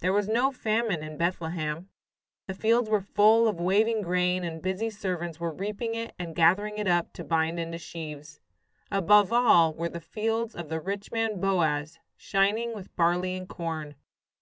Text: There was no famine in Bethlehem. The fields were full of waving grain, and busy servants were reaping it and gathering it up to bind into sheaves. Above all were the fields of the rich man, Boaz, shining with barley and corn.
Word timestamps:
There 0.00 0.12
was 0.12 0.28
no 0.28 0.52
famine 0.52 1.02
in 1.02 1.16
Bethlehem. 1.16 1.88
The 2.46 2.52
fields 2.52 2.90
were 2.90 3.00
full 3.00 3.48
of 3.48 3.58
waving 3.58 4.02
grain, 4.02 4.44
and 4.44 4.60
busy 4.60 4.90
servants 4.90 5.40
were 5.40 5.54
reaping 5.54 5.94
it 5.94 6.14
and 6.18 6.36
gathering 6.36 6.76
it 6.76 6.86
up 6.86 7.14
to 7.14 7.24
bind 7.24 7.58
into 7.58 7.78
sheaves. 7.78 8.40
Above 8.90 9.32
all 9.32 9.72
were 9.72 9.88
the 9.88 10.00
fields 10.02 10.54
of 10.54 10.68
the 10.68 10.82
rich 10.82 11.10
man, 11.12 11.40
Boaz, 11.40 11.98
shining 12.18 12.74
with 12.74 12.94
barley 12.94 13.34
and 13.38 13.48
corn. 13.48 13.94